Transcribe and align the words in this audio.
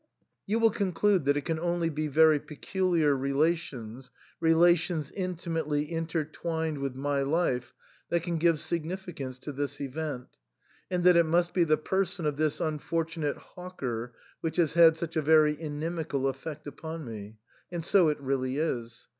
You 0.47 0.57
will 0.57 0.71
conclude 0.71 1.25
that 1.25 1.37
it 1.37 1.45
can 1.45 1.59
only 1.59 1.87
be 1.87 2.07
very 2.07 2.39
peculiar 2.39 3.15
relations— 3.15 4.09
relations 4.49 5.11
intimately 5.11 5.91
intertwined 5.91 6.79
with 6.79 6.95
my 6.95 7.21
life— 7.21 7.75
;that 8.09 8.23
can 8.23 8.39
give 8.39 8.59
significance 8.59 9.37
to 9.37 9.51
this 9.51 9.79
event, 9.79 10.29
and 10.89 11.03
that 11.03 11.17
it 11.17 11.27
must 11.27 11.53
be 11.53 11.65
the 11.65 11.77
person 11.77 12.25
of 12.25 12.37
this 12.37 12.59
unfortunate 12.59 13.37
hawker 13.37 14.15
which 14.39 14.55
has 14.57 14.73
had 14.73 14.97
such 14.97 15.15
a 15.15 15.21
very 15.21 15.55
inimical 15.61 16.25
effect 16.27 16.65
upon 16.65 17.05
me. 17.05 17.37
And 17.71 17.85
so 17.85 18.09
it 18.09 18.19
really 18.19 18.57
is. 18.57 19.07